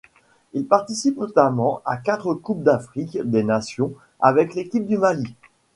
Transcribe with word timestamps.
Il 0.53 0.65
participe 0.65 1.17
notamment 1.17 1.83
à 1.85 1.95
quatre 1.95 2.33
Coupes 2.33 2.63
d'Afrique 2.63 3.19
des 3.23 3.43
nations 3.43 3.93
avec 4.19 4.55
l'équipe 4.55 4.87
du 4.87 4.97
Mali. 4.97 5.35